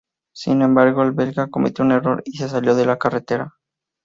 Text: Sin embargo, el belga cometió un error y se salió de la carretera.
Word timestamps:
Sin 0.33 0.63
embargo, 0.63 1.03
el 1.03 1.11
belga 1.11 1.45
cometió 1.51 1.85
un 1.85 1.91
error 1.91 2.23
y 2.25 2.35
se 2.35 2.49
salió 2.49 2.73
de 2.73 2.87
la 2.87 2.97
carretera. 2.97 3.53